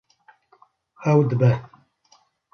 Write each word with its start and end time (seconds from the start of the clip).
Ew 1.09 1.19
dibe 1.29 1.51